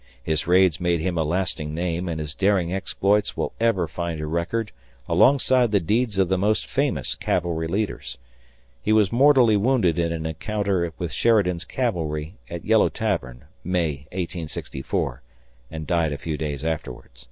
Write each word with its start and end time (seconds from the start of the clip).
His 0.23 0.47
raids 0.47 0.79
made 0.79 0.99
him 0.99 1.15
a 1.15 1.23
lasting 1.23 1.75
name 1.75 2.09
and 2.09 2.19
his 2.19 2.33
daring 2.33 2.73
exploits 2.73 3.37
will 3.37 3.53
ever 3.59 3.87
find 3.87 4.19
a 4.19 4.25
record 4.25 4.71
alongside 5.07 5.69
the 5.71 5.79
deeds 5.79 6.17
of 6.17 6.27
the 6.27 6.39
most 6.39 6.65
famous 6.65 7.13
cavalry 7.13 7.67
leaders. 7.67 8.17
He 8.81 8.91
was 8.91 9.11
mortally 9.11 9.57
wounded 9.57 9.99
in 9.99 10.11
an 10.11 10.25
encounter 10.25 10.91
with 10.97 11.11
Sheridan's 11.13 11.65
cavalry 11.65 12.33
at 12.49 12.65
Yellow 12.65 12.89
Tavern, 12.89 13.43
May, 13.63 14.07
1864, 14.11 15.21
and 15.69 15.85
died 15.85 16.13
a 16.13 16.17
few 16.17 16.35
days 16.35 16.65
afterward. 16.65 17.09